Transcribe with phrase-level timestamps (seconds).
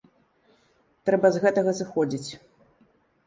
[1.09, 2.29] Трэба з гэтага зыходзіць.